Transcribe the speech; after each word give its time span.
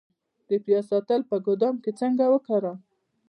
د 0.49 0.51
پیاز 0.65 0.85
ساتل 0.91 1.21
په 1.29 1.35
ګدام 1.45 1.75
کې 1.83 1.91
څنګه 2.01 2.25
وکړم؟ 2.29 2.77